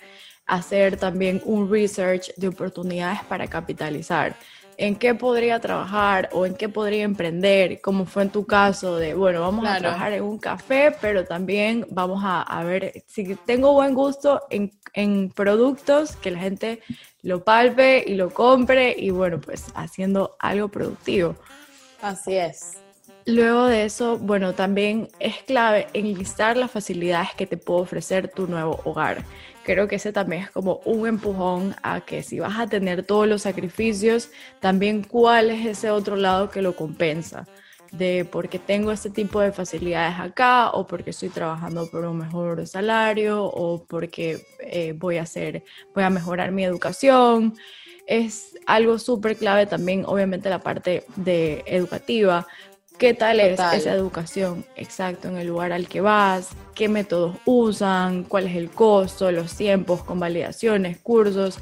Hacer 0.47 0.97
también 0.97 1.43
un 1.45 1.71
research 1.71 2.33
de 2.37 2.49
oportunidades 2.49 3.21
para 3.25 3.47
capitalizar. 3.49 4.37
¿En 4.79 4.95
qué 4.95 5.15
podría 5.15 5.59
trabajar 5.59 6.29
o 6.33 6.45
en 6.45 6.55
qué 6.55 6.69
podría 6.69 7.03
emprender? 7.03 7.81
Como 7.81 8.05
fue 8.05 8.25
en 8.25 8.31
tu 8.31 8.45
caso 8.45 8.97
de, 8.97 9.15
bueno, 9.15 9.41
vamos 9.41 9.67
a 9.67 9.79
trabajar 9.79 10.12
en 10.12 10.23
un 10.23 10.38
café, 10.38 10.95
pero 11.00 11.25
también 11.25 11.87
vamos 11.91 12.23
a, 12.25 12.62
ver 12.62 13.03
si 13.07 13.35
tengo 13.47 13.73
buen 13.73 13.95
gusto 13.95 14.43
en, 14.50 14.73
en 14.93 15.31
productos, 15.31 16.17
que 16.17 16.31
la 16.31 16.41
gente 16.41 16.81
lo 17.23 17.43
palpe 17.43 18.05
y 18.07 18.15
lo 18.15 18.31
compre 18.31 18.95
y 18.97 19.11
bueno, 19.11 19.41
pues 19.41 19.65
haciendo 19.75 20.37
algo 20.38 20.69
productivo. 20.69 21.37
Así 22.03 22.37
es. 22.37 22.79
Luego 23.25 23.67
de 23.67 23.85
eso, 23.85 24.19
bueno, 24.19 24.53
también 24.53 25.09
es 25.19 25.43
clave 25.43 25.88
enlistar 25.95 26.57
las 26.57 26.71
facilidades 26.71 27.31
que 27.37 27.47
te 27.47 27.57
puede 27.57 27.81
ofrecer 27.81 28.29
tu 28.29 28.47
nuevo 28.47 28.81
hogar. 28.85 29.25
Creo 29.67 29.89
que 29.89 29.97
ese 29.97 30.13
también 30.13 30.43
es 30.45 30.51
como 30.53 30.81
un 30.85 31.09
empujón 31.09 31.75
a 31.83 32.01
que 32.01 32.23
si 32.23 32.39
vas 32.39 32.57
a 32.57 32.69
tener 32.69 33.03
todos 33.03 33.27
los 33.27 33.43
sacrificios, 33.43 34.31
también 34.61 35.03
cuál 35.03 35.51
es 35.51 35.67
ese 35.67 35.91
otro 35.91 36.15
lado 36.15 36.51
que 36.51 36.63
lo 36.63 36.77
compensa. 36.77 37.49
De 37.91 38.25
porque 38.31 38.61
tengo 38.61 38.93
este 38.93 39.11
tipo 39.11 39.41
de 39.41 39.51
facilidades 39.51 40.21
acá, 40.21 40.71
o 40.71 40.87
porque 40.87 41.11
estoy 41.11 41.31
trabajando 41.31 41.91
por 41.91 42.05
un 42.05 42.19
mejor 42.19 42.65
salario, 42.69 43.45
o 43.45 43.85
porque 43.85 44.39
eh, 44.61 44.95
voy 44.97 45.17
a 45.17 45.23
hacer, 45.23 45.65
voy 45.93 46.05
a 46.05 46.11
mejorar 46.11 46.53
mi 46.53 46.65
educación 46.65 47.55
es 48.07 48.57
algo 48.67 48.99
súper 49.01 49.37
clave 49.37 49.67
también, 49.67 50.05
obviamente, 50.07 50.49
la 50.49 50.61
parte 50.61 51.05
de 51.17 51.65
educativa. 51.67 52.47
¿Qué 52.99 53.12
tal 53.12 53.41
es 53.41 53.61
esa 53.61 53.93
educación? 53.93 54.65
Exacto, 54.75 55.29
en 55.29 55.37
el 55.37 55.49
lugar 55.49 55.73
al 55.73 55.87
que 55.87 56.00
vas, 56.00 56.50
qué 56.75 56.88
métodos 56.88 57.37
usan, 57.45 58.25
cuál 58.25 58.47
es 58.47 58.57
el 58.57 58.71
costo, 58.71 59.31
los 59.31 59.55
tiempos, 59.55 60.03
convalidaciones, 60.03 60.99
cursos. 60.99 61.59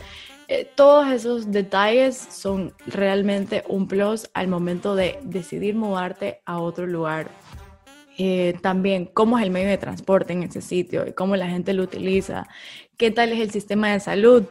Eh, 0.46 0.70
todos 0.76 1.10
esos 1.10 1.50
detalles 1.50 2.16
son 2.16 2.72
realmente 2.86 3.64
un 3.66 3.88
plus 3.88 4.30
al 4.32 4.46
momento 4.46 4.94
de 4.94 5.18
decidir 5.22 5.74
mudarte 5.74 6.40
a 6.44 6.58
otro 6.58 6.86
lugar. 6.86 7.28
Eh, 8.16 8.54
también 8.62 9.06
cómo 9.06 9.36
es 9.36 9.44
el 9.44 9.50
medio 9.50 9.70
de 9.70 9.78
transporte 9.78 10.32
en 10.34 10.44
ese 10.44 10.60
sitio 10.60 11.04
y 11.04 11.14
cómo 11.14 11.34
la 11.34 11.48
gente 11.48 11.72
lo 11.72 11.82
utiliza, 11.82 12.46
qué 12.96 13.10
tal 13.10 13.32
es 13.32 13.40
el 13.40 13.50
sistema 13.50 13.92
de 13.92 13.98
salud 13.98 14.44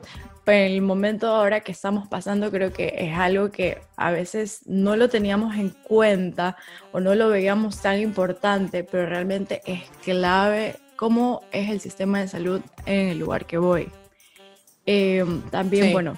el 0.46 0.82
momento 0.82 1.28
ahora 1.28 1.62
que 1.62 1.72
estamos 1.72 2.08
pasando 2.08 2.52
creo 2.52 2.74
que 2.74 2.94
es 2.98 3.18
algo 3.18 3.52
que 3.52 3.82
a 3.96 4.12
veces 4.12 4.62
no 4.66 4.96
lo 4.96 5.10
teníamos 5.10 5.56
en 5.56 5.70
cuenta 5.70 6.58
o 6.92 7.00
no 7.00 7.16
lo 7.16 7.30
veíamos 7.30 7.82
tan 7.82 8.00
importante, 8.00 8.84
pero 8.84 9.06
realmente 9.06 9.62
es 9.66 9.84
clave 10.04 10.76
cómo 10.96 11.42
es 11.52 11.70
el 11.70 11.80
sistema 11.80 12.20
de 12.20 12.28
salud 12.28 12.62
en 12.86 13.10
el 13.10 13.20
lugar 13.20 13.46
que 13.46 13.58
voy. 13.58 13.90
Eh, 14.86 15.26
también, 15.50 15.94
bueno, 15.94 16.18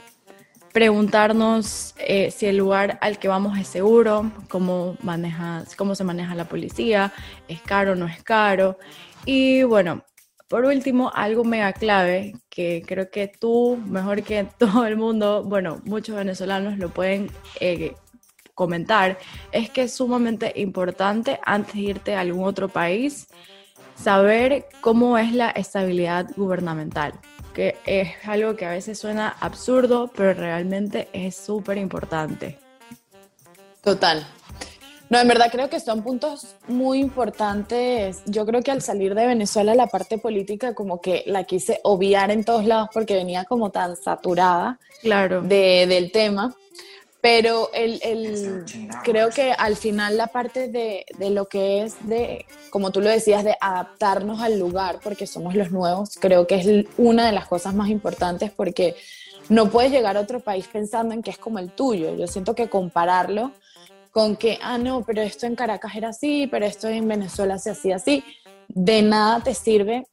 preguntarnos 0.74 1.94
eh, 2.00 2.32
si 2.32 2.48
el 2.48 2.58
lugar 2.58 2.98
al 3.02 3.20
que 3.20 3.28
vamos 3.28 3.58
es 3.58 3.68
seguro, 3.68 4.32
cómo, 4.50 4.98
maneja, 5.02 5.64
cómo 5.78 5.96
se 5.96 6.04
maneja 6.04 6.36
la 6.36 6.46
policía, 6.46 7.14
es 7.48 7.62
caro 7.62 7.94
o 7.94 7.96
no 7.96 8.08
es 8.08 8.22
caro. 8.24 8.78
Y 9.26 9.64
bueno, 9.64 10.04
por 10.48 10.66
último, 10.66 11.12
algo 11.14 11.44
mega 11.44 11.74
clave 11.74 12.36
que 12.50 12.84
creo 12.86 13.10
que 13.10 13.28
tú, 13.28 13.78
mejor 13.88 14.24
que 14.24 14.48
todo 14.58 14.86
el 14.86 14.98
mundo, 14.98 15.44
bueno, 15.44 15.82
muchos 15.86 16.16
venezolanos 16.16 16.78
lo 16.78 16.90
pueden 16.90 17.32
eh, 17.60 17.96
comentar, 18.54 19.18
es 19.52 19.70
que 19.70 19.84
es 19.84 19.94
sumamente 19.94 20.54
importante 20.56 21.40
antes 21.46 21.74
de 21.74 21.82
irte 21.82 22.16
a 22.16 22.22
algún 22.22 22.46
otro 22.46 22.70
país 22.70 23.28
saber 23.96 24.68
cómo 24.82 25.18
es 25.18 25.34
la 25.34 25.50
estabilidad 25.50 26.28
gubernamental, 26.36 27.14
que 27.54 27.78
es 27.86 28.10
algo 28.26 28.56
que 28.56 28.66
a 28.66 28.72
veces 28.72 29.00
suena 29.00 29.30
absurdo, 29.40 30.12
pero 30.14 30.34
realmente 30.34 31.10
es 31.14 31.36
súper 31.36 31.78
importante. 31.78 32.60
Total. 33.82 34.26
No, 35.10 35.20
en 35.20 35.28
verdad 35.28 35.50
creo 35.52 35.70
que 35.70 35.80
son 35.80 36.04
puntos 36.04 36.56
muy 36.68 37.00
importantes. 37.00 38.24
Yo 38.26 38.46
creo 38.46 38.62
que 38.62 38.72
al 38.72 38.82
salir 38.82 39.14
de 39.14 39.28
Venezuela 39.28 39.76
la 39.76 39.88
parte 39.88 40.18
política 40.18 40.74
como 40.74 41.00
que 41.00 41.24
la 41.28 41.44
quise 41.44 41.80
obviar 41.84 42.32
en 42.32 42.44
todos 42.44 42.66
lados 42.66 42.90
porque 42.94 43.16
venía 43.16 43.46
como 43.46 43.70
tan 43.70 43.96
saturada 43.96 44.80
claro. 45.02 45.42
de, 45.42 45.86
del 45.88 46.12
tema. 46.12 46.56
Pero 47.22 47.72
el, 47.74 48.00
el, 48.04 48.66
creo 49.04 49.30
que 49.32 49.52
al 49.52 49.76
final 49.76 50.16
la 50.16 50.28
parte 50.28 50.68
de, 50.68 51.06
de, 51.18 51.32
lo 51.32 51.48
que 51.48 51.82
es 51.82 51.96
de, 52.08 52.46
como 52.70 52.92
tú 52.92 53.02
lo 53.02 53.10
decías, 53.10 53.44
de 53.44 53.58
adaptarnos 53.60 54.42
al 54.42 54.60
lugar, 54.60 55.00
porque 55.04 55.26
somos 55.26 55.56
los 55.56 55.72
nuevos, 55.72 56.18
creo 56.20 56.46
que 56.46 56.56
es 56.56 56.86
una 56.98 57.26
de 57.26 57.32
las 57.32 57.48
cosas 57.48 57.74
más 57.74 57.90
importantes 57.90 58.52
porque 58.52 58.96
no 59.50 59.72
puedes 59.72 59.92
llegar 59.92 60.18
a 60.18 60.20
otro 60.20 60.40
país 60.40 60.68
pensando 60.72 61.16
en 61.16 61.24
que 61.24 61.32
es 61.32 61.40
como 61.40 61.58
el 61.58 61.72
tuyo. 61.72 62.16
Yo 62.16 62.28
siento 62.28 62.54
que 62.54 62.70
compararlo 62.70 63.52
con 64.16 64.38
que, 64.38 64.58
ah, 64.62 64.78
no, 64.78 65.04
pero 65.04 65.22
esto 65.22 65.46
en 65.46 65.58
Caracas 65.58 65.94
era 65.94 66.08
así, 66.08 66.48
pero 66.48 66.66
esto 66.66 66.88
en 66.88 67.06
Venezuela 67.06 67.60
se 67.60 67.72
hacía 67.72 67.98
así, 67.98 68.24
de 68.70 69.02
nada 69.02 69.42
te 69.42 69.54
sirve, 69.54 70.08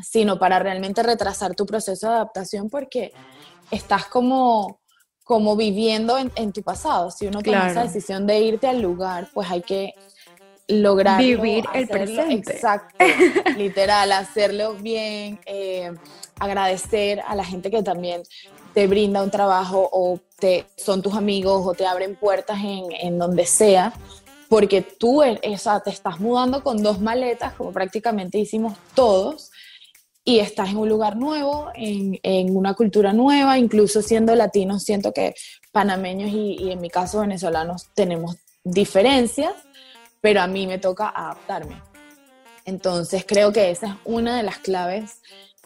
sino 0.00 0.38
para 0.38 0.60
realmente 0.60 1.02
retrasar 1.02 1.56
tu 1.56 1.66
proceso 1.66 2.06
de 2.06 2.14
adaptación 2.14 2.70
porque 2.70 3.12
estás 3.72 4.06
como 4.06 4.78
como 5.24 5.56
viviendo 5.56 6.18
en, 6.18 6.52
tu 6.52 6.62
pasado. 6.62 7.10
Si 7.10 7.26
uno 7.26 7.42
toma 7.42 7.70
esa 7.70 7.82
decisión 7.82 8.28
de 8.28 8.38
irte 8.40 8.68
al 8.68 8.80
lugar, 8.80 9.28
pues 9.34 9.50
hay 9.50 9.62
que 9.62 9.94
lograr 10.68 11.18
vivir 11.18 11.64
el 11.74 11.88
presente. 11.88 12.52
Exacto, 12.52 12.96
literal, 13.56 14.12
hacerlo 14.12 14.74
bien, 14.74 15.40
eh, 15.46 15.92
agradecer 16.38 17.20
a 17.26 17.34
la 17.34 17.44
gente 17.44 17.72
que 17.72 17.82
también 17.82 18.22
te 18.72 18.86
brinda 18.86 19.20
un 19.20 19.32
trabajo 19.32 19.88
o 19.90 20.20
son 20.76 21.02
tus 21.02 21.14
amigos 21.14 21.62
o 21.64 21.74
te 21.74 21.86
abren 21.86 22.16
puertas 22.16 22.58
en, 22.62 23.18
donde 23.18 23.46
sea, 23.46 23.92
porque 24.48 24.82
tú 24.82 25.22
esa, 25.22 25.80
te 25.80 25.90
estás 25.90 26.20
mudando 26.20 26.62
con 26.62 26.82
dos 26.82 27.00
maletas, 27.00 27.54
como 27.54 27.72
prácticamente 27.72 28.38
hicimos 28.38 28.76
todos, 28.94 29.50
y 30.24 30.38
estás 30.38 30.70
en 30.70 30.76
un 30.76 30.88
lugar 30.88 31.16
nuevo, 31.16 31.70
en, 31.74 32.18
en, 32.22 32.56
una 32.56 32.74
cultura 32.74 33.12
nueva, 33.12 33.58
incluso 33.58 34.02
siendo 34.02 34.34
latinos, 34.36 34.84
siento 34.84 35.12
que 35.12 35.34
panameños 35.72 36.30
y, 36.30 36.56
y, 36.60 36.70
en 36.70 36.80
mi 36.80 36.90
caso 36.90 37.20
venezolanos 37.20 37.88
tenemos 37.94 38.36
diferencias, 38.62 39.52
pero 40.20 40.40
a 40.42 40.46
mí 40.46 40.66
me 40.66 40.78
toca 40.78 41.08
adaptarme. 41.08 41.82
Entonces 42.64 43.24
creo 43.26 43.52
que 43.52 43.70
esa 43.70 43.86
es 43.88 43.94
una 44.04 44.36
de 44.36 44.44
las 44.44 44.58
claves, 44.58 45.20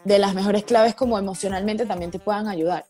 de 0.04 0.18
las 0.18 0.34
mejores 0.34 0.64
claves 0.64 0.94
como 0.94 1.18
emocionalmente 1.18 1.84
también 1.84 2.10
te 2.10 2.18
puedan 2.18 2.48
ayudar. 2.48 2.86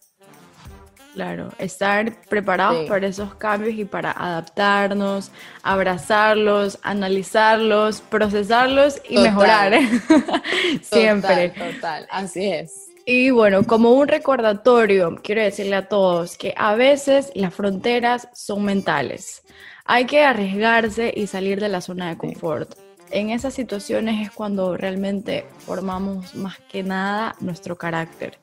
Claro, 1.17 1.49
estar 1.57 2.21
preparados 2.29 2.87
para 2.91 3.07
esos 3.07 3.35
cambios 3.37 3.73
y 3.79 3.87
para 3.87 4.11
adaptarnos, 4.11 5.33
abrazarlos, 5.63 6.79
analizarlos, 6.83 8.03
procesarlos 8.03 9.01
y 9.09 9.17
mejorar. 9.17 9.73
Siempre. 10.83 11.49
Total, 11.49 11.73
total, 11.73 12.07
así 12.11 12.45
es. 12.45 12.91
Y 13.07 13.31
bueno, 13.31 13.63
como 13.63 13.93
un 13.93 14.09
recordatorio, 14.09 15.17
quiero 15.23 15.41
decirle 15.41 15.77
a 15.77 15.89
todos 15.89 16.37
que 16.37 16.53
a 16.55 16.75
veces 16.75 17.33
las 17.35 17.55
fronteras 17.55 18.29
son 18.35 18.67
mentales. 18.67 19.43
Hay 19.87 20.05
que 20.05 20.23
arriesgarse 20.23 21.15
y 21.17 21.29
salir 21.29 21.61
de 21.61 21.71
la 21.71 21.81
zona 21.81 22.11
de 22.11 22.19
confort. 22.19 22.75
En 23.11 23.31
esas 23.31 23.55
situaciones 23.55 24.21
es 24.21 24.31
cuando 24.33 24.77
realmente 24.77 25.47
formamos 25.61 26.35
más 26.35 26.59
que 26.71 26.83
nada 26.83 27.35
nuestro 27.41 27.79
carácter. 27.79 28.37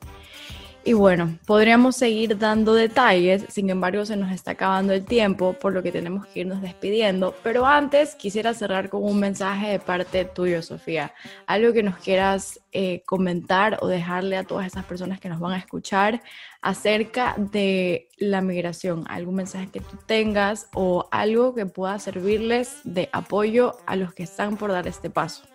Y 0.86 0.92
bueno, 0.92 1.38
podríamos 1.46 1.96
seguir 1.96 2.36
dando 2.36 2.74
detalles, 2.74 3.46
sin 3.48 3.70
embargo 3.70 4.04
se 4.04 4.18
nos 4.18 4.30
está 4.30 4.50
acabando 4.50 4.92
el 4.92 5.06
tiempo, 5.06 5.54
por 5.54 5.72
lo 5.72 5.82
que 5.82 5.90
tenemos 5.90 6.26
que 6.26 6.40
irnos 6.40 6.60
despidiendo. 6.60 7.34
Pero 7.42 7.64
antes 7.64 8.14
quisiera 8.14 8.52
cerrar 8.52 8.90
con 8.90 9.02
un 9.02 9.18
mensaje 9.18 9.70
de 9.70 9.78
parte 9.78 10.26
tuyo, 10.26 10.60
Sofía. 10.60 11.14
Algo 11.46 11.72
que 11.72 11.82
nos 11.82 11.96
quieras 11.96 12.60
eh, 12.72 13.02
comentar 13.06 13.78
o 13.80 13.88
dejarle 13.88 14.36
a 14.36 14.44
todas 14.44 14.66
esas 14.66 14.84
personas 14.84 15.20
que 15.20 15.30
nos 15.30 15.40
van 15.40 15.52
a 15.52 15.58
escuchar 15.58 16.20
acerca 16.60 17.34
de 17.38 18.10
la 18.18 18.42
migración. 18.42 19.04
Algún 19.08 19.36
mensaje 19.36 19.68
que 19.68 19.80
tú 19.80 19.96
tengas 20.04 20.68
o 20.74 21.08
algo 21.10 21.54
que 21.54 21.64
pueda 21.64 21.98
servirles 21.98 22.80
de 22.84 23.08
apoyo 23.10 23.78
a 23.86 23.96
los 23.96 24.12
que 24.12 24.24
están 24.24 24.58
por 24.58 24.70
dar 24.70 24.86
este 24.86 25.08
paso. 25.08 25.53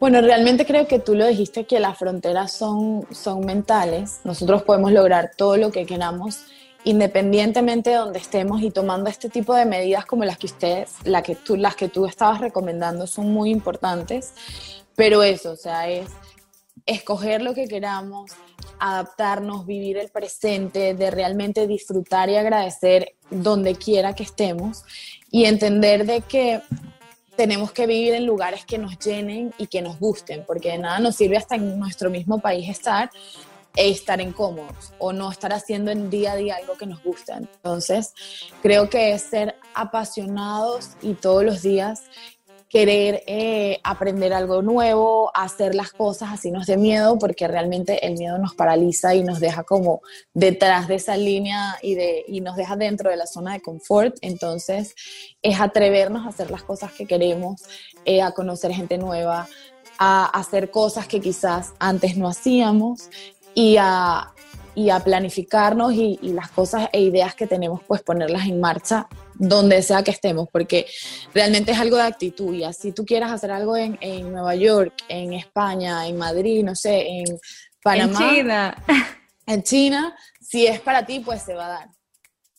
Bueno, 0.00 0.20
realmente 0.20 0.64
creo 0.64 0.86
que 0.86 0.98
tú 0.98 1.14
lo 1.14 1.26
dijiste 1.26 1.64
que 1.64 1.80
las 1.80 1.98
fronteras 1.98 2.52
son, 2.52 3.06
son 3.10 3.44
mentales. 3.44 4.20
Nosotros 4.24 4.62
podemos 4.62 4.92
lograr 4.92 5.32
todo 5.36 5.56
lo 5.56 5.70
que 5.70 5.86
queramos 5.86 6.44
independientemente 6.84 7.90
de 7.90 7.96
donde 7.96 8.18
estemos 8.18 8.62
y 8.62 8.70
tomando 8.70 9.10
este 9.10 9.28
tipo 9.28 9.54
de 9.54 9.66
medidas 9.66 10.06
como 10.06 10.24
las 10.24 10.38
que 10.38 10.46
ustedes, 10.46 10.94
la 11.04 11.22
que 11.22 11.34
tú, 11.34 11.56
las 11.56 11.76
que 11.76 11.88
tú 11.88 12.06
estabas 12.06 12.40
recomendando 12.40 13.06
son 13.06 13.30
muy 13.32 13.50
importantes. 13.50 14.32
Pero 14.94 15.22
eso, 15.22 15.52
o 15.52 15.56
sea, 15.56 15.88
es 15.88 16.08
escoger 16.86 17.42
lo 17.42 17.52
que 17.52 17.68
queramos, 17.68 18.32
adaptarnos, 18.78 19.66
vivir 19.66 19.98
el 19.98 20.08
presente, 20.08 20.94
de 20.94 21.10
realmente 21.10 21.66
disfrutar 21.66 22.30
y 22.30 22.36
agradecer 22.36 23.14
donde 23.30 23.74
quiera 23.74 24.14
que 24.14 24.22
estemos 24.22 24.84
y 25.30 25.44
entender 25.44 26.06
de 26.06 26.22
que 26.22 26.62
tenemos 27.38 27.70
que 27.70 27.86
vivir 27.86 28.14
en 28.14 28.26
lugares 28.26 28.64
que 28.64 28.78
nos 28.78 28.98
llenen 28.98 29.54
y 29.58 29.68
que 29.68 29.80
nos 29.80 30.00
gusten, 30.00 30.42
porque 30.44 30.72
de 30.72 30.78
nada 30.78 30.98
nos 30.98 31.14
sirve 31.14 31.36
hasta 31.36 31.54
en 31.54 31.78
nuestro 31.78 32.10
mismo 32.10 32.40
país 32.40 32.68
estar 32.68 33.12
e 33.76 33.90
estar 33.90 34.20
incómodos 34.20 34.92
o 34.98 35.12
no 35.12 35.30
estar 35.30 35.52
haciendo 35.52 35.92
en 35.92 36.10
día 36.10 36.32
a 36.32 36.36
día 36.36 36.56
algo 36.56 36.76
que 36.76 36.86
nos 36.86 37.00
gusta. 37.00 37.36
Entonces, 37.36 38.12
creo 38.60 38.90
que 38.90 39.12
es 39.12 39.22
ser 39.22 39.54
apasionados 39.72 40.96
y 41.00 41.14
todos 41.14 41.44
los 41.44 41.62
días 41.62 42.02
querer 42.68 43.22
eh, 43.26 43.80
aprender 43.82 44.32
algo 44.32 44.60
nuevo, 44.60 45.30
hacer 45.34 45.74
las 45.74 45.92
cosas 45.92 46.30
así 46.32 46.50
nos 46.50 46.66
dé 46.66 46.76
miedo, 46.76 47.18
porque 47.18 47.48
realmente 47.48 48.06
el 48.06 48.18
miedo 48.18 48.38
nos 48.38 48.54
paraliza 48.54 49.14
y 49.14 49.24
nos 49.24 49.40
deja 49.40 49.64
como 49.64 50.02
detrás 50.34 50.86
de 50.86 50.96
esa 50.96 51.16
línea 51.16 51.78
y, 51.82 51.94
de, 51.94 52.24
y 52.28 52.40
nos 52.40 52.56
deja 52.56 52.76
dentro 52.76 53.10
de 53.10 53.16
la 53.16 53.26
zona 53.26 53.54
de 53.54 53.60
confort. 53.60 54.16
Entonces, 54.20 54.94
es 55.40 55.60
atrevernos 55.60 56.26
a 56.26 56.30
hacer 56.30 56.50
las 56.50 56.62
cosas 56.62 56.92
que 56.92 57.06
queremos, 57.06 57.62
eh, 58.04 58.20
a 58.20 58.32
conocer 58.32 58.72
gente 58.72 58.98
nueva, 58.98 59.48
a 59.98 60.26
hacer 60.26 60.70
cosas 60.70 61.08
que 61.08 61.20
quizás 61.20 61.72
antes 61.78 62.16
no 62.16 62.28
hacíamos 62.28 63.08
y 63.54 63.76
a, 63.80 64.32
y 64.74 64.90
a 64.90 65.00
planificarnos 65.00 65.94
y, 65.94 66.18
y 66.20 66.32
las 66.32 66.50
cosas 66.50 66.88
e 66.92 67.00
ideas 67.00 67.34
que 67.34 67.46
tenemos, 67.46 67.80
pues 67.84 68.02
ponerlas 68.02 68.46
en 68.46 68.60
marcha 68.60 69.08
donde 69.38 69.82
sea 69.82 70.02
que 70.02 70.10
estemos, 70.10 70.48
porque 70.52 70.86
realmente 71.32 71.72
es 71.72 71.78
algo 71.78 71.96
de 71.96 72.02
actitud. 72.02 72.52
Y 72.54 72.64
así 72.64 72.92
tú 72.92 73.04
quieras 73.04 73.32
hacer 73.32 73.50
algo 73.50 73.76
en, 73.76 73.96
en 74.00 74.32
Nueva 74.32 74.54
York, 74.54 74.94
en 75.08 75.32
España, 75.32 76.06
en 76.06 76.18
Madrid, 76.18 76.64
no 76.64 76.74
sé, 76.74 77.06
en 77.06 77.38
Panamá. 77.82 78.18
En 78.20 78.36
China. 78.36 78.84
En 79.48 79.62
China, 79.62 80.14
si 80.42 80.66
es 80.66 80.78
para 80.78 81.06
ti, 81.06 81.20
pues 81.20 81.40
se 81.40 81.54
va 81.54 81.64
a 81.64 81.68
dar. 81.70 81.88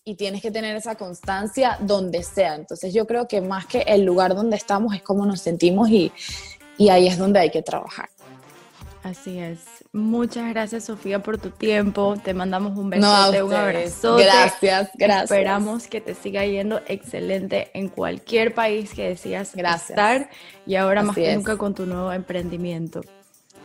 Y 0.03 0.15
tienes 0.15 0.41
que 0.41 0.49
tener 0.49 0.75
esa 0.75 0.95
constancia 0.95 1.77
donde 1.81 2.23
sea. 2.23 2.55
Entonces 2.55 2.91
yo 2.95 3.05
creo 3.05 3.27
que 3.27 3.41
más 3.41 3.67
que 3.67 3.81
el 3.81 4.05
lugar 4.05 4.33
donde 4.33 4.57
estamos 4.57 4.95
es 4.95 5.03
cómo 5.03 5.23
nos 5.23 5.39
sentimos 5.39 5.87
y, 5.91 6.11
y 6.79 6.89
ahí 6.89 7.05
es 7.05 7.19
donde 7.19 7.41
hay 7.41 7.51
que 7.51 7.61
trabajar. 7.61 8.09
Así 9.03 9.37
es. 9.37 9.59
Muchas 9.91 10.47
gracias, 10.49 10.85
Sofía, 10.85 11.23
por 11.23 11.39
tu 11.39 11.49
tiempo. 11.49 12.15
Te 12.23 12.35
mandamos 12.35 12.77
un 12.77 12.91
besote, 12.91 13.41
un 13.41 13.53
abrazo. 13.53 14.17
Gracias, 14.17 14.91
gracias. 14.93 15.23
Esperamos 15.23 15.87
que 15.87 15.99
te 15.99 16.13
siga 16.13 16.45
yendo 16.45 16.79
excelente 16.87 17.71
en 17.73 17.89
cualquier 17.89 18.53
país 18.53 18.93
que 18.93 19.09
decidas 19.09 19.55
estar 19.55 20.29
y 20.67 20.75
ahora 20.75 21.01
más 21.01 21.15
que 21.15 21.35
nunca 21.35 21.57
con 21.57 21.73
tu 21.73 21.87
nuevo 21.87 22.11
emprendimiento. 22.11 23.01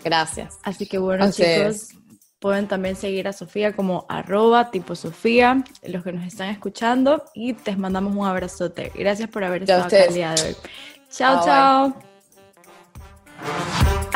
Gracias. 0.02 0.58
Así 0.62 0.86
que 0.86 0.96
bueno, 0.96 1.30
chicos, 1.30 1.90
pueden 2.38 2.68
también 2.68 2.96
seguir 2.96 3.28
a 3.28 3.34
Sofía 3.34 3.74
como 3.74 4.06
arroba 4.08 4.70
tipo 4.70 4.94
Sofía, 4.94 5.62
los 5.82 6.04
que 6.04 6.12
nos 6.12 6.26
están 6.26 6.48
escuchando, 6.48 7.24
y 7.34 7.52
te 7.52 7.76
mandamos 7.76 8.16
un 8.16 8.26
abrazote. 8.26 8.92
Gracias 8.94 9.28
por 9.28 9.44
haber 9.44 9.64
estado 9.64 9.84
aquí 9.84 9.96
el 9.96 10.14
día 10.14 10.32
de 10.32 10.42
hoy. 10.48 10.56
Chao, 11.10 11.44
chao. 11.44 12.13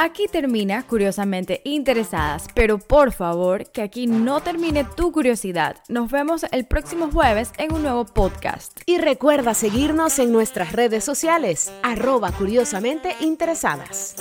Aquí 0.00 0.28
termina 0.30 0.84
Curiosamente 0.84 1.60
Interesadas, 1.64 2.46
pero 2.54 2.78
por 2.78 3.10
favor, 3.10 3.68
que 3.72 3.82
aquí 3.82 4.06
no 4.06 4.40
termine 4.40 4.84
tu 4.84 5.10
curiosidad. 5.10 5.78
Nos 5.88 6.08
vemos 6.08 6.46
el 6.52 6.66
próximo 6.66 7.10
jueves 7.10 7.50
en 7.58 7.72
un 7.72 7.82
nuevo 7.82 8.04
podcast. 8.04 8.80
Y 8.86 8.98
recuerda 8.98 9.54
seguirnos 9.54 10.20
en 10.20 10.30
nuestras 10.30 10.70
redes 10.70 11.02
sociales, 11.02 11.72
arroba 11.82 12.30
curiosamente 12.30 13.16
interesadas. 13.18 14.14